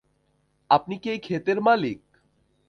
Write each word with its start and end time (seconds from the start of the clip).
আপনি 0.69 0.95
কী 0.99 1.07
এই 1.09 1.19
ক্ষেতের 1.19 1.57
মালিক? 1.61 1.99